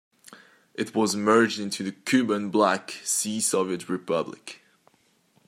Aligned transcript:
It 0.73 0.95
was 0.95 1.15
merged 1.15 1.59
into 1.59 1.83
the 1.83 1.91
Kuban-Black 1.91 2.89
Sea 3.03 3.39
Soviet 3.39 3.87
Republic. 3.87 4.63